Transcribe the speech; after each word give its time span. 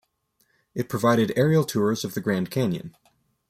It 0.73 0.89
provided 0.89 1.31
aerial 1.35 1.63
tours 1.63 2.03
of 2.03 2.15
the 2.15 2.21
Grand 2.21 2.49
Canyon. 2.49 2.95